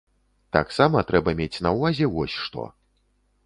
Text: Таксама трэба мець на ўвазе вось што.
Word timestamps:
Таксама 0.57 1.03
трэба 1.11 1.35
мець 1.41 1.61
на 1.67 1.75
ўвазе 1.77 2.05
вось 2.17 2.37
што. 2.45 2.69